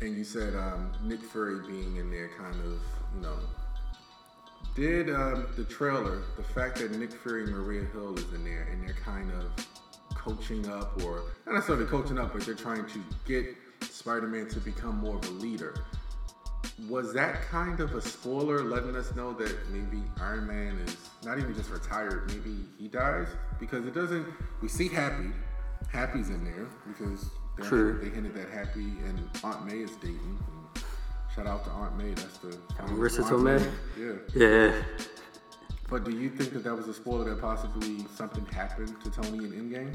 [0.00, 2.80] and you said um, Nick Fury being in there, kind of,
[3.14, 3.36] you know,
[4.80, 8.66] did um, the trailer, the fact that Nick Fury and Maria Hill is in there,
[8.72, 9.66] and they're kind of
[10.14, 14.96] coaching up, or not necessarily coaching up, but they're trying to get Spider-Man to become
[14.96, 15.84] more of a leader.
[16.88, 21.38] Was that kind of a spoiler, letting us know that maybe Iron Man is not
[21.38, 23.28] even just retired, maybe he dies?
[23.58, 24.26] Because it doesn't.
[24.62, 25.30] We see Happy,
[25.92, 27.28] Happy's in there because
[27.60, 28.00] True.
[28.02, 30.38] they hinted that Happy and Aunt May is dating.
[31.34, 32.10] Shout out to Aunt May.
[32.10, 32.56] That's the
[32.88, 33.70] Marisa Tomei?
[33.98, 34.12] Yeah.
[34.34, 34.82] Yeah.
[35.88, 39.38] But do you think that that was a spoiler that possibly something happened to Tony
[39.44, 39.94] in Endgame?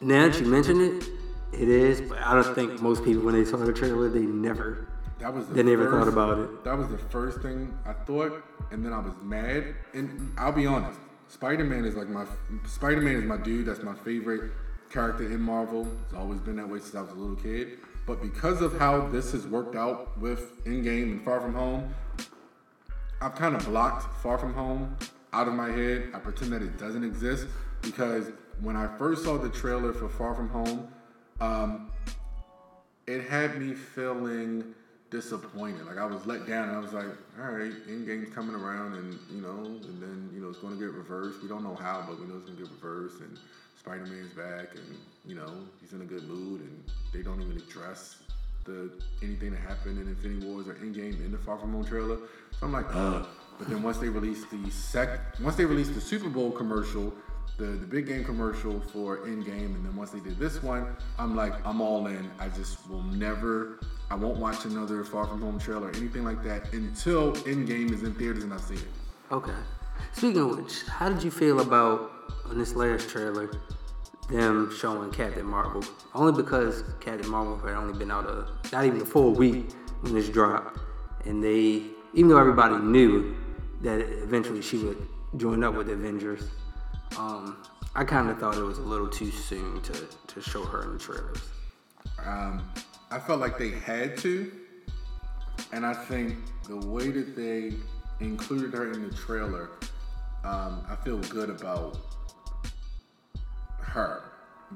[0.00, 1.04] Now that you mention it,
[1.52, 4.88] it is, but I don't think most people, when they saw the trailer, they never.
[5.18, 6.64] That was the They never first- thought about it.
[6.64, 9.74] That was the first thing I thought, and then I was mad.
[9.94, 12.26] And I'll be honest, Spider Man is like my
[12.66, 13.66] Spider Man is my dude.
[13.66, 14.52] That's my favorite
[14.90, 15.88] character in Marvel.
[16.04, 17.78] It's always been that way since I was a little kid.
[18.06, 21.92] But because of how this has worked out with Endgame and Far From Home,
[23.20, 24.96] I've kind of blocked Far From Home
[25.32, 26.10] out of my head.
[26.14, 27.46] I pretend that it doesn't exist
[27.82, 30.88] because when I first saw the trailer for Far From Home,
[31.40, 31.90] um,
[33.08, 34.74] it had me feeling
[35.10, 35.86] disappointed.
[35.86, 37.06] Like I was let down, I was like,
[37.38, 40.80] "All right, Endgame's coming around, and you know, and then you know it's going to
[40.80, 41.42] get reversed.
[41.42, 43.38] We don't know how, but we know it's going to get reversed, and
[43.86, 45.48] Spider-Man's back, and you know
[45.80, 48.16] he's in a good mood, and they don't even address
[48.64, 48.90] the
[49.22, 52.16] anything that happened in Infinity Wars or Endgame in the Far From Home trailer.
[52.50, 53.26] So I'm like, ugh.
[53.58, 57.14] But then once they released the sec, once they released the Super Bowl commercial,
[57.58, 61.36] the the big game commercial for Endgame, and then once they did this one, I'm
[61.36, 62.28] like, I'm all in.
[62.40, 63.78] I just will never,
[64.10, 68.02] I won't watch another Far From Home trailer or anything like that until Endgame is
[68.02, 68.88] in theaters and I've seen it.
[69.30, 69.54] Okay.
[70.12, 73.50] Speaking of which, how did you feel about on this last trailer
[74.28, 75.84] them showing Captain Marvel?
[76.14, 80.14] Only because Captain Marvel had only been out a not even a full week when
[80.14, 80.78] this dropped,
[81.24, 81.82] and they
[82.14, 83.36] even though everybody knew
[83.82, 86.42] that eventually she would join up with the Avengers,
[87.18, 87.56] um,
[87.94, 89.92] I kind of thought it was a little too soon to
[90.26, 91.38] to show her in the trailers.
[92.24, 92.68] Um,
[93.10, 94.50] I felt like they had to,
[95.72, 97.74] and I think the way that they
[98.20, 99.70] included her in the trailer,
[100.44, 101.98] um, I feel good about
[103.96, 104.22] her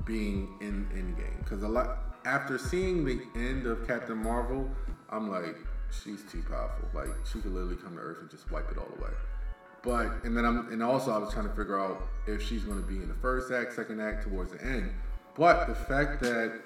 [0.06, 4.68] being in Endgame because a lot after seeing the end of Captain Marvel,
[5.10, 5.56] I'm like,
[5.90, 6.88] she's too powerful.
[6.94, 9.12] Like she could literally come to Earth and just wipe it all away.
[9.82, 12.80] But and then I'm and also I was trying to figure out if she's going
[12.80, 14.90] to be in the first act, second act, towards the end.
[15.36, 16.60] But the fact that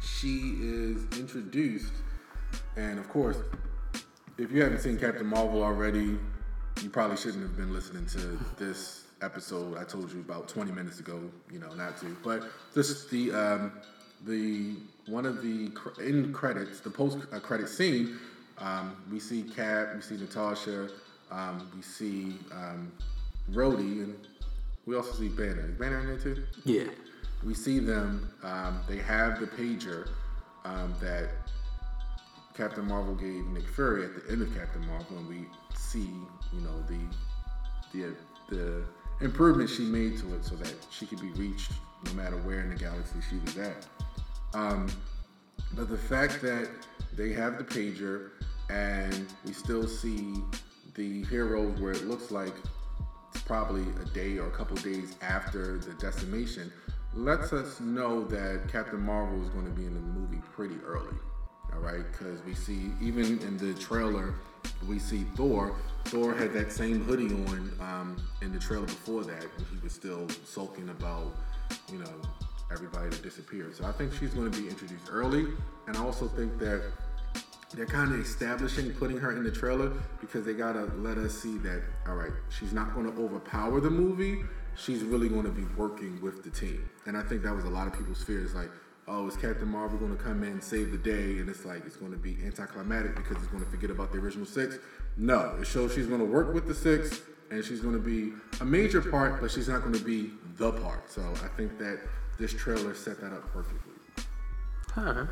[0.00, 1.92] she is introduced,
[2.76, 3.38] and of course,
[4.38, 6.18] if you haven't seen Captain Marvel already,
[6.82, 9.76] you probably shouldn't have been listening to this episode.
[9.76, 11.20] I told you about 20 minutes ago,
[11.52, 12.16] you know, not to.
[12.24, 13.72] But this is the um,
[14.24, 18.18] the one of the end credits, the post uh, credit scene.
[18.58, 20.88] Um, we see Cap, we see Natasha,
[21.30, 22.90] um, we see um,
[23.52, 24.16] Rhodey, and
[24.86, 25.66] we also see Banner.
[25.68, 26.42] Is Banner in there too?
[26.64, 26.84] Yeah.
[27.44, 28.30] we see them.
[28.42, 30.08] Um, they have the pager
[30.64, 31.28] um, that
[32.56, 36.08] Captain Marvel gave Nick Fury at the end of Captain Marvel, and we see,
[36.54, 36.98] you know, the
[37.92, 38.14] the
[38.48, 38.82] the
[39.20, 41.72] improvements she made to it so that she could be reached
[42.04, 43.86] no matter where in the galaxy she was at.
[44.54, 44.88] Um,
[45.74, 46.68] but the fact that
[47.14, 48.30] they have the pager
[48.68, 50.34] and we still see
[50.94, 52.54] the heroes where it looks like
[53.32, 56.72] it's probably a day or a couple days after the decimation
[57.14, 61.16] lets us know that Captain Marvel is going to be in the movie pretty early.
[61.72, 64.34] All right, because we see even in the trailer,
[64.88, 65.76] we see Thor.
[66.06, 70.28] Thor had that same hoodie on um, in the trailer before that he was still
[70.44, 71.34] sulking about,
[71.92, 72.12] you know,
[72.70, 73.74] everybody that disappeared.
[73.74, 75.46] So I think she's going to be introduced early,
[75.88, 76.82] and I also think that
[77.74, 81.58] they're kind of establishing putting her in the trailer because they gotta let us see
[81.58, 84.44] that all right she's not going to overpower the movie
[84.76, 87.68] she's really going to be working with the team and i think that was a
[87.68, 88.70] lot of people's fears like
[89.08, 91.84] oh is captain marvel going to come in and save the day and it's like
[91.86, 94.78] it's going to be anticlimactic because it's going to forget about the original six
[95.16, 98.32] no it shows she's going to work with the six and she's going to be
[98.60, 102.00] a major part but she's not going to be the part so i think that
[102.38, 103.92] this trailer set that up perfectly
[104.96, 105.28] Alright.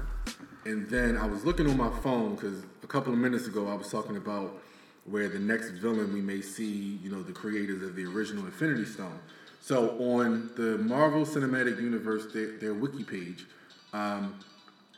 [0.66, 3.74] and then I was looking on my phone because a couple of minutes ago I
[3.74, 4.60] was talking about
[5.06, 8.84] where the next villain we may see, you know, the creators of the original Infinity
[8.84, 9.18] Stone.
[9.62, 13.46] So on the Marvel Cinematic Universe, their, their wiki page,
[13.94, 14.34] um,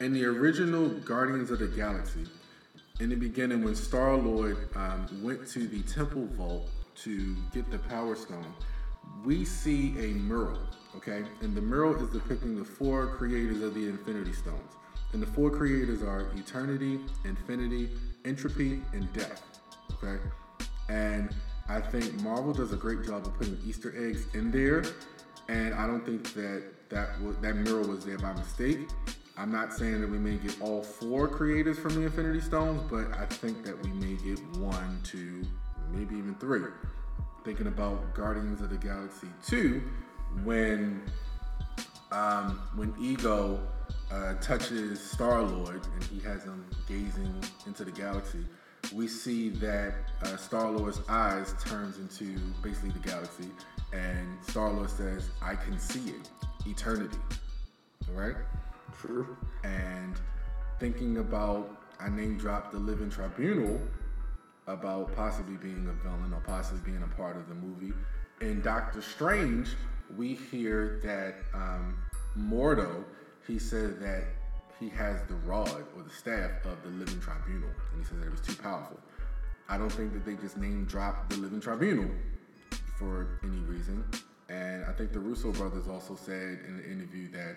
[0.00, 2.24] in the original Guardians of the Galaxy,
[2.98, 6.68] in the beginning when Star Lord um, went to the Temple Vault
[7.02, 8.54] to get the Power Stone,
[9.24, 10.58] we see a mural,
[10.96, 11.22] okay?
[11.42, 14.72] And the mural is depicting the four creators of the Infinity Stones.
[15.12, 17.90] And the four creators are Eternity, Infinity,
[18.24, 19.42] Entropy, and Death,
[19.92, 20.20] okay?
[20.88, 21.34] And
[21.68, 24.84] I think Marvel does a great job of putting Easter eggs in there.
[25.48, 28.88] And I don't think that that, was, that mural was there by mistake.
[29.38, 33.12] I'm not saying that we may get all four creators from the Infinity Stones, but
[33.18, 35.42] I think that we may get one, two,
[35.92, 36.62] maybe even three
[37.46, 39.80] thinking about Guardians of the Galaxy 2
[40.42, 41.00] when
[42.10, 43.60] um, when Ego
[44.10, 47.32] uh, touches Star Lord and he has him gazing
[47.66, 48.44] into the galaxy,
[48.92, 53.48] we see that uh, Star Lord's eyes turns into basically the galaxy,
[53.92, 56.30] and Star Lord says, "I can see it,
[56.66, 57.18] eternity."
[58.08, 58.36] All right.
[59.00, 59.36] True.
[59.64, 60.18] And
[60.78, 63.80] thinking about, I name dropped the Living Tribunal
[64.66, 67.92] about possibly being a villain or possibly being a part of the movie.
[68.40, 69.68] In Doctor Strange,
[70.16, 71.96] we hear that um,
[72.38, 73.04] Mordo,
[73.46, 74.24] he said that
[74.78, 78.26] he has the rod or the staff of the Living Tribunal, and he says that
[78.26, 78.98] it was too powerful.
[79.68, 82.10] I don't think that they just name dropped the Living Tribunal
[82.98, 84.04] for any reason.
[84.48, 87.56] And I think the Russo brothers also said in an interview that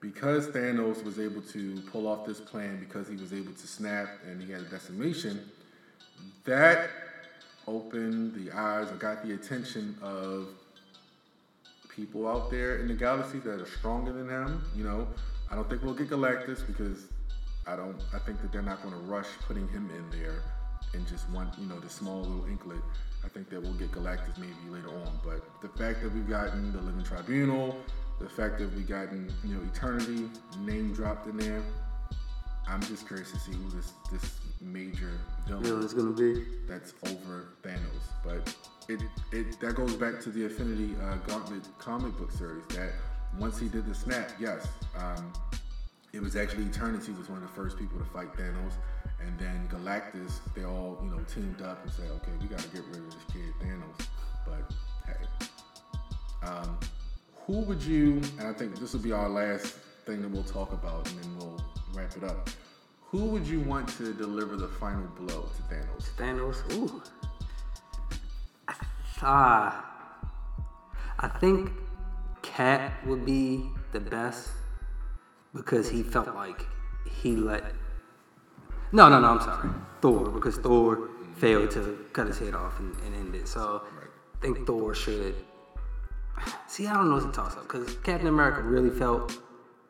[0.00, 4.08] because Thanos was able to pull off this plan because he was able to snap
[4.26, 5.50] and he had a decimation,
[6.44, 6.90] that
[7.66, 10.48] opened the eyes or got the attention of
[11.88, 14.62] people out there in the galaxy that are stronger than him.
[14.74, 15.06] You know,
[15.50, 17.06] I don't think we'll get Galactus because
[17.66, 17.96] I don't.
[18.14, 20.42] I think that they're not going to rush putting him in there
[20.94, 22.80] and just want you know the small little inklet.
[23.24, 25.18] I think that we'll get Galactus maybe later on.
[25.24, 27.76] But the fact that we've gotten the Living Tribunal,
[28.18, 30.28] the fact that we've gotten you know Eternity
[30.60, 31.62] name dropped in there,
[32.68, 35.10] I'm just curious to see who this this major
[35.46, 36.44] villain know it's gonna be.
[36.68, 38.04] that's over Thanos.
[38.24, 38.54] But
[38.88, 39.00] it,
[39.32, 42.64] it that goes back to the Infinity uh, Gauntlet comic book series.
[42.68, 42.92] That
[43.38, 45.32] once he did the snap, yes, um,
[46.12, 48.72] it was actually Eternity was one of the first people to fight Thanos,
[49.20, 50.40] and then Galactus.
[50.54, 53.06] They all you know teamed up and said, okay, we got to get rid of
[53.06, 54.06] this kid Thanos.
[54.46, 54.72] But
[55.06, 56.78] hey, um,
[57.46, 58.20] who would you?
[58.38, 59.74] And I think this will be our last
[60.06, 62.48] thing that we'll talk about, and then we'll wrap it up.
[63.10, 66.10] Who would you want to deliver the final blow to Thanos?
[66.16, 66.72] Thanos.
[66.72, 67.02] Ooh.
[69.22, 69.86] Ah.
[71.18, 71.70] I think
[72.40, 74.48] Cap would be the best
[75.54, 76.64] because he felt like
[77.20, 77.64] he let.
[78.92, 79.28] No, no, no.
[79.28, 79.68] I'm sorry.
[80.00, 83.48] Thor because Thor failed to cut his head off and, and end it.
[83.48, 83.82] So
[84.38, 85.34] I think Thor should.
[86.66, 87.16] See, I don't know.
[87.16, 89.38] It's a toss up because Captain America really felt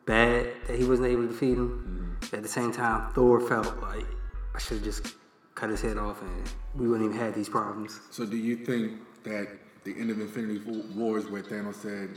[0.05, 2.17] bad that he wasn't able to defeat him.
[2.21, 2.35] Mm-hmm.
[2.35, 4.05] At the same time, Thor felt like
[4.53, 5.15] I should have just
[5.55, 7.99] cut his head off and we wouldn't even have these problems.
[8.09, 9.47] So do you think that
[9.83, 10.61] the end of Infinity
[10.95, 12.09] Wars, where Thanos said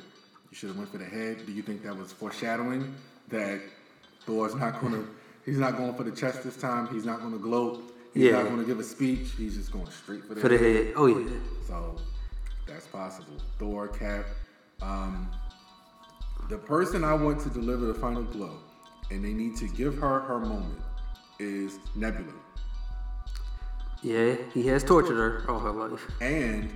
[0.50, 2.94] you should have went for the head, do you think that was foreshadowing
[3.28, 3.60] that
[4.26, 5.04] Thor's not gonna,
[5.44, 6.88] he's not going for the chest this time.
[6.88, 7.82] He's not gonna gloat.
[8.12, 8.42] He's Yeah.
[8.42, 9.32] not gonna give a speech.
[9.36, 10.92] He's just going straight for the For the head.
[10.96, 11.28] Oh yeah.
[11.66, 11.96] So
[12.66, 13.34] that's possible.
[13.58, 14.26] Thor, Cap.
[14.82, 15.28] Um,
[16.48, 18.58] the person I want to deliver the final blow,
[19.10, 20.80] and they need to give her her moment,
[21.38, 22.32] is Nebula.
[24.02, 26.06] Yeah, he has tortured her all her life.
[26.20, 26.70] And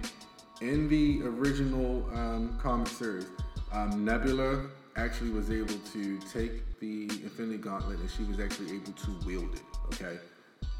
[0.62, 3.26] in the original um, comic series,
[3.70, 4.64] um, Nebula
[4.98, 9.54] actually was able to take the Infinity Gauntlet and she was actually able to wield
[9.54, 9.62] it.
[9.94, 10.18] Okay,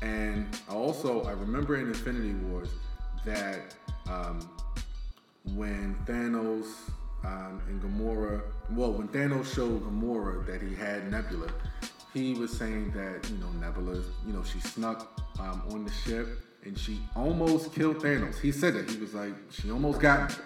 [0.03, 2.69] and also I remember in Infinity Wars
[3.25, 3.75] that
[4.09, 4.41] um,
[5.55, 6.67] when Thanos
[7.25, 11.49] um, and Gamora, well, when Thanos showed Gamora that he had Nebula,
[12.13, 16.29] he was saying that you know Nebula, you know, she snuck um, on the ship
[16.65, 18.39] and she almost killed Thanos.
[18.41, 20.37] He said that he was like, she almost got me.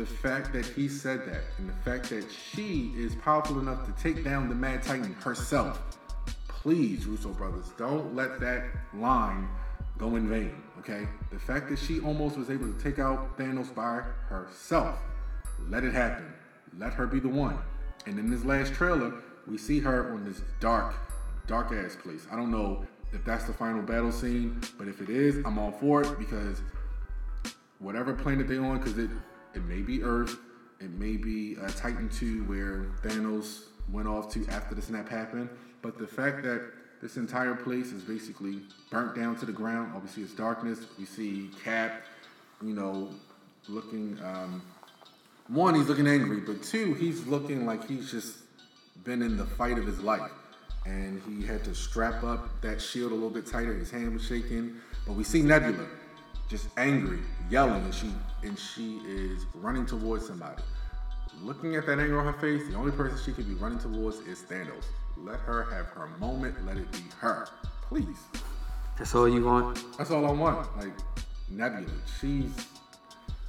[0.00, 4.02] The fact that he said that and the fact that she is powerful enough to
[4.02, 5.78] take down the Mad Titan herself.
[6.48, 9.46] Please, Russo brothers, don't let that line
[9.98, 10.54] go in vain.
[10.78, 14.98] Okay, the fact that she almost was able to take out Thanos by herself,
[15.68, 16.32] let it happen.
[16.78, 17.58] Let her be the one.
[18.06, 19.12] And in this last trailer,
[19.46, 20.94] we see her on this dark,
[21.46, 22.26] dark ass place.
[22.32, 25.72] I don't know if that's the final battle scene, but if it is, I'm all
[25.72, 26.62] for it because
[27.80, 29.10] whatever planet they're on, because it
[29.54, 30.36] it may be Earth,
[30.80, 35.48] it may be uh, Titan 2 where Thanos went off to after the snap happened,
[35.82, 36.62] but the fact that
[37.02, 38.60] this entire place is basically
[38.90, 39.92] burnt down to the ground.
[39.94, 40.80] Obviously, it's darkness.
[40.98, 42.02] We see Cap,
[42.62, 43.10] you know,
[43.68, 44.18] looking.
[44.22, 44.62] Um,
[45.48, 48.36] one, he's looking angry, but two, he's looking like he's just
[49.02, 50.30] been in the fight of his life,
[50.84, 53.72] and he had to strap up that shield a little bit tighter.
[53.72, 55.86] His hand was shaking, but we see Nebula
[56.50, 60.62] just angry, yelling, and she and she is running towards somebody.
[61.42, 64.18] Looking at that anger on her face, the only person she could be running towards
[64.20, 64.84] is Thanos.
[65.16, 66.66] Let her have her moment.
[66.66, 67.48] Let it be her,
[67.82, 68.18] please.
[68.98, 69.78] That's all you want?
[69.96, 70.76] That's all I want.
[70.76, 70.92] Like
[71.48, 71.86] Nebula,
[72.20, 72.52] she's.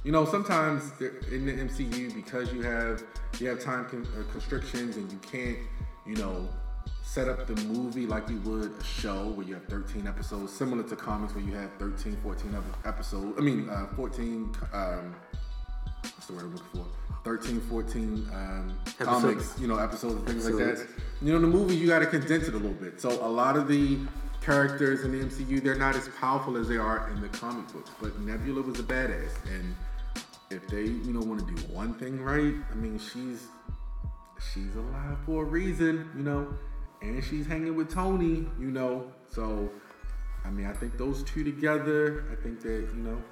[0.04, 0.90] You know, sometimes
[1.30, 3.02] in the MCU, because you have
[3.38, 5.58] you have time con- uh, constrictions and you can't,
[6.06, 6.48] you know,
[7.02, 10.82] set up the movie like you would a show where you have 13 episodes, similar
[10.84, 13.38] to comics where you have 13, 14 episodes.
[13.38, 14.54] I mean, uh, 14.
[14.72, 15.14] Um,
[16.02, 16.86] what's the word I'm looking for?
[17.24, 20.80] 13, 14 um, comics, you know, episodes and things episodes.
[20.80, 21.24] like that.
[21.24, 23.00] You know, the movie you got to condense it a little bit.
[23.00, 23.98] So a lot of the
[24.40, 27.90] characters in the MCU, they're not as powerful as they are in the comic books.
[28.00, 29.74] But Nebula was a badass, and
[30.50, 33.46] if they, you know, want to do one thing right, I mean, she's
[34.52, 36.52] she's alive for a reason, you know,
[37.02, 39.12] and she's hanging with Tony, you know.
[39.28, 39.70] So,
[40.44, 43.22] I mean, I think those two together, I think that you know.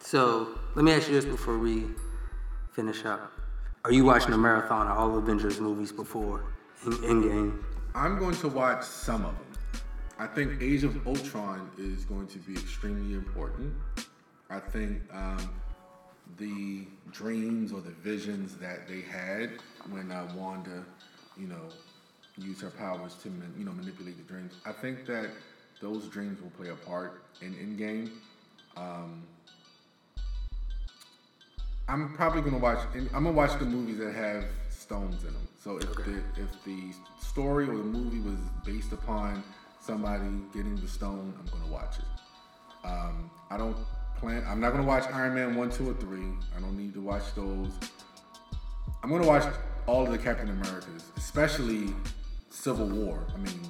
[0.00, 1.86] So let me ask you this before we
[2.72, 3.32] finish up.
[3.84, 6.44] Are you watching a marathon of all Avengers movies before
[6.84, 7.62] in Endgame?
[7.94, 9.46] I'm going to watch some of them.
[10.18, 13.72] I think Age of Ultron is going to be extremely important.
[14.50, 15.50] I think um,
[16.36, 19.50] the dreams or the visions that they had
[19.90, 20.84] when uh, Wanda,
[21.38, 21.68] you know,
[22.36, 24.54] used her powers to you know manipulate the dreams.
[24.64, 25.30] I think that
[25.80, 28.10] those dreams will play a part in Endgame.
[28.76, 29.22] Um,
[31.88, 32.78] I'm probably gonna watch.
[32.94, 35.48] I'm gonna watch the movies that have stones in them.
[35.62, 36.12] So if okay.
[36.12, 39.42] the if the story or the movie was based upon
[39.80, 42.86] somebody getting the stone, I'm gonna watch it.
[42.86, 43.76] Um, I don't
[44.18, 44.44] plan.
[44.46, 46.26] I'm not gonna watch Iron Man one, two, or three.
[46.56, 47.70] I don't need to watch those.
[49.02, 49.52] I'm gonna watch
[49.86, 51.92] all of the Captain Americas, especially
[52.50, 53.26] Civil War.
[53.34, 53.60] I mean,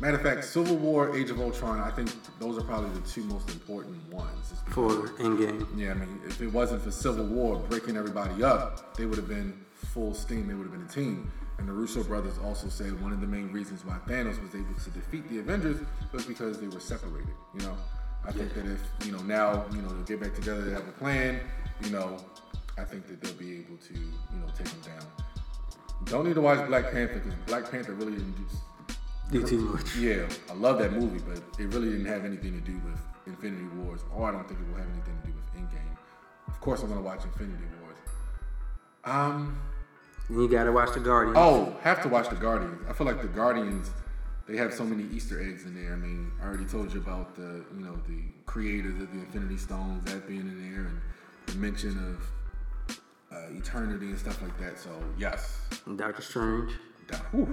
[0.00, 3.24] Matter of fact, Civil War, Age of Ultron, I think those are probably the two
[3.24, 4.54] most important ones.
[4.68, 5.66] For Endgame.
[5.76, 9.26] Yeah, I mean, if it wasn't for Civil War breaking everybody up, they would have
[9.26, 10.46] been full steam.
[10.46, 11.32] They would have been a team.
[11.58, 14.72] And the Russo brothers also said one of the main reasons why Thanos was able
[14.74, 15.80] to defeat the Avengers
[16.12, 17.34] was because they were separated.
[17.54, 17.76] You know,
[18.24, 20.86] I think that if you know now you know they'll get back together, they have
[20.86, 21.40] a plan.
[21.82, 22.18] You know,
[22.78, 25.06] I think that they'll be able to you know take them down.
[26.04, 28.36] Don't need to watch Black Panther because Black Panther really didn't
[29.30, 29.96] do too much.
[29.96, 33.66] Yeah, I love that movie, but it really didn't have anything to do with Infinity
[33.76, 35.96] Wars, or I don't think it will have anything to do with Endgame.
[36.48, 37.96] Of course, I'm gonna watch Infinity Wars.
[39.04, 39.60] Um,
[40.30, 41.36] you gotta watch the Guardians.
[41.38, 42.80] Oh, have to watch the Guardians.
[42.88, 43.90] I feel like the Guardians,
[44.46, 45.92] they have so many Easter eggs in there.
[45.92, 49.58] I mean, I already told you about the, you know, the creators of the Infinity
[49.58, 51.00] Stones that being in there, and
[51.46, 52.26] the mention of
[53.38, 54.78] uh, eternity and stuff like that.
[54.78, 55.58] So yes.
[55.96, 56.72] Doctor Strange.
[57.06, 57.46] Da-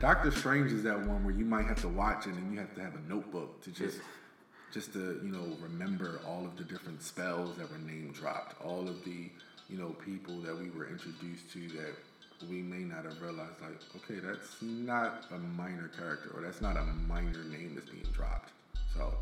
[0.00, 2.74] Doctor Strange is that one where you might have to watch it and you have
[2.74, 3.98] to have a notebook to just
[4.72, 8.88] just to, you know, remember all of the different spells that were name dropped, all
[8.88, 9.28] of the,
[9.68, 11.94] you know, people that we were introduced to that
[12.48, 16.76] we may not have realized like, okay, that's not a minor character or that's not
[16.76, 18.50] a minor name that's being dropped.
[18.94, 19.12] So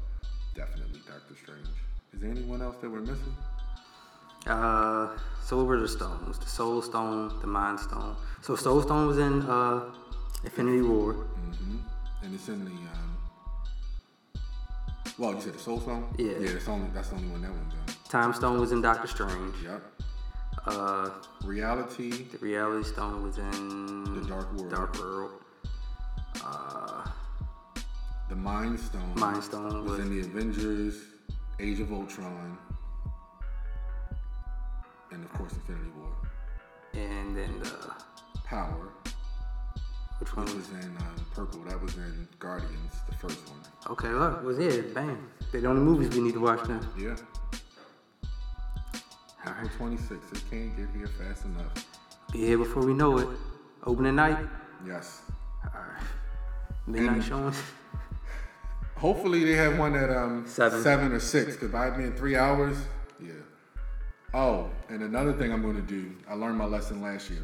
[0.54, 1.66] definitely Doctor Strange.
[2.12, 3.34] Is there anyone else that we're missing?
[4.46, 5.08] Uh,
[5.44, 6.38] so what were the stones?
[6.38, 8.16] The Soul Stone, the Mind Stone.
[8.42, 9.90] So Soul Stone was in uh,
[10.44, 11.14] Infinity War.
[11.14, 11.76] Mm-hmm.
[12.22, 12.70] And it's in the.
[12.70, 13.16] Um,
[15.18, 16.14] well, you said the Soul Stone.
[16.18, 16.32] Yeah.
[16.38, 17.94] Yeah, that's only that's the only one that one's in.
[18.08, 19.54] Time Stone was in Doctor Strange.
[19.64, 19.82] Yep.
[20.66, 21.10] Uh,
[21.44, 22.10] Reality.
[22.10, 24.70] the Reality Stone was in The Dark World.
[24.70, 25.30] Dark World.
[26.44, 27.04] Uh,
[28.28, 29.14] The Mind Stone.
[29.16, 30.96] Mind Stone was was- in the Avengers,
[31.58, 32.58] Age of Ultron,
[35.12, 36.12] and of course Infinity War.
[36.94, 37.92] and then the
[38.44, 38.88] Power,
[40.20, 40.68] which one which was?
[40.70, 41.60] was in um, purple.
[41.64, 43.60] That was in Guardians, the first one.
[43.90, 44.94] Okay, look, was it?
[44.94, 45.28] Bam.
[45.52, 46.80] They're the only movies we need to watch now.
[46.98, 47.16] Yeah.
[49.46, 50.32] April 26th.
[50.32, 51.72] It can't get here fast enough.
[52.32, 53.28] Be here before we know it.
[53.84, 54.38] Opening night.
[54.86, 55.22] Yes.
[55.64, 56.02] Alright.
[56.86, 57.56] Midnight And- showings.
[58.96, 60.82] Hopefully they have one at um Seven.
[60.82, 61.56] seven or six.
[61.56, 62.76] Cause by being three hours,
[63.22, 63.30] yeah.
[64.34, 66.14] Oh, and another thing I'm gonna do.
[66.28, 67.42] I learned my lesson last year.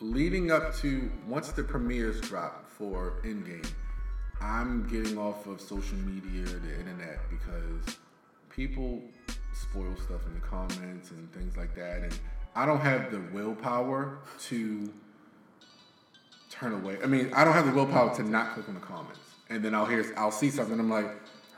[0.00, 3.68] Leading up to once the premieres drop for Endgame,
[4.40, 7.96] I'm getting off of social media, the internet, because
[8.50, 9.02] people
[9.52, 12.18] spoil stuff in the comments and things like that, and
[12.54, 14.92] I don't have the willpower to
[16.50, 16.98] turn away.
[17.02, 19.20] I mean, I don't have the willpower to not click on the comments.
[19.50, 20.78] And then I'll hear, I'll see something.
[20.78, 21.10] I'm like,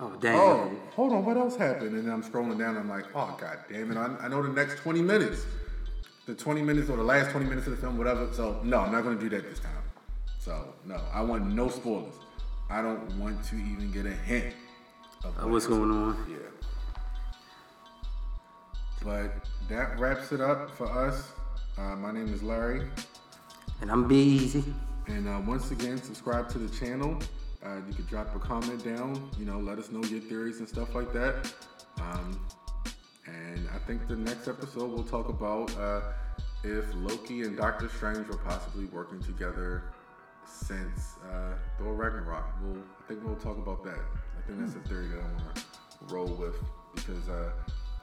[0.02, 0.34] Oh damn.
[0.34, 1.94] oh, hold on, what else happened?
[1.94, 2.76] And then I'm scrolling down.
[2.76, 3.98] I'm like, oh god damn it!
[3.98, 5.44] I, I know the next 20 minutes,
[6.26, 8.32] the 20 minutes or the last 20 minutes of the film, whatever.
[8.32, 9.72] So no, I'm not gonna do that this time.
[10.38, 12.14] So no, I want no spoilers.
[12.70, 14.54] I don't want to even get a hint
[15.22, 16.26] of Uh, what's going on?
[16.30, 16.36] Yeah.
[19.04, 21.32] But that wraps it up for us.
[21.76, 22.86] Uh, my name is Larry.
[23.80, 24.64] And I'm Be Easy.
[25.08, 27.18] And uh, once again, subscribe to the channel.
[27.64, 29.30] Uh, you can drop a comment down.
[29.38, 31.52] You know, let us know your theories and stuff like that.
[32.00, 32.40] Um,
[33.26, 36.00] and I think the next episode we'll talk about uh,
[36.64, 39.84] if Loki and Doctor Strange were possibly working together
[40.46, 42.44] since uh, Thor Ragnarok.
[42.62, 44.00] We'll, I think we'll talk about that.
[44.38, 46.56] I think that's a theory that I want to roll with
[46.94, 47.52] because uh,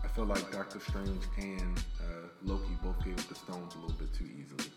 [0.03, 3.97] I feel like Doctor Strange and uh, Loki both gave up the stones a little
[3.97, 4.71] bit too easily.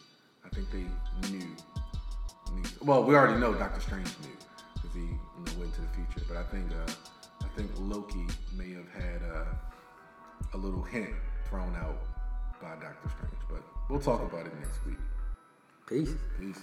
[0.44, 0.86] I think they
[1.30, 1.46] knew.
[2.54, 4.36] knew well, we already know Doctor Strange knew
[4.92, 6.26] because he you know, went to the future.
[6.28, 6.92] But I think uh,
[7.42, 8.26] I think Loki
[8.56, 9.44] may have had uh,
[10.54, 11.10] a little hint
[11.48, 11.98] thrown out
[12.60, 13.42] by Doctor Strange.
[13.48, 14.98] But we'll talk about it next week.
[15.88, 16.14] Peace.
[16.38, 16.60] Peace.